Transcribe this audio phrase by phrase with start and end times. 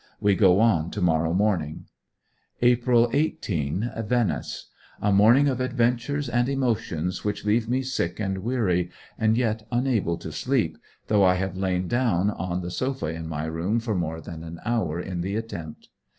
[0.19, 1.85] We go on to morrow morning.
[2.63, 3.91] April 18.
[4.07, 4.67] Venice.
[4.99, 10.17] A morning of adventures and emotions which leave me sick and weary, and yet unable
[10.17, 14.21] to sleep, though I have lain down on the sofa of my room for more
[14.21, 15.89] than an hour in the attempt.